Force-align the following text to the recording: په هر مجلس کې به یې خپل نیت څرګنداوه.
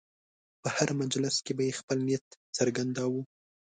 په 0.61 0.69
هر 0.77 0.89
مجلس 1.01 1.35
کې 1.45 1.53
به 1.57 1.63
یې 1.67 1.77
خپل 1.79 1.97
نیت 2.07 2.25
څرګنداوه. 2.57 3.21